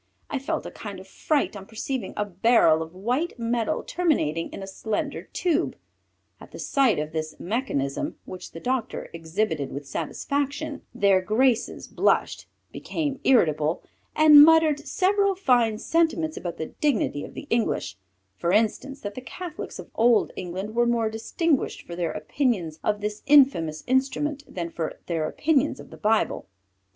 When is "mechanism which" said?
7.39-8.49